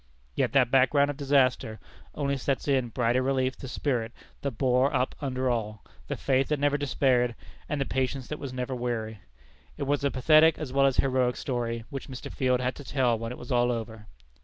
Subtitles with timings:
[0.33, 1.79] Yet that background of disaster
[2.15, 6.57] only sets in brighter relief the spirit that bore up under all, the faith that
[6.59, 7.35] never despaired,
[7.69, 9.19] and the patience that was never weary.
[9.77, 12.31] It was a pathetic as well as heroic story which Mr.
[12.33, 14.07] Field had to tell when it was all over.